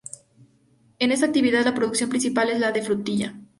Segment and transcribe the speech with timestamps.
[0.97, 3.35] En esta actividad la producción principal es la de frutilla.